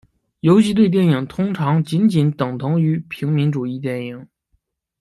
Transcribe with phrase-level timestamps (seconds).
[0.39, 4.27] 游击队电影通常仅仅等同于平民主义电影。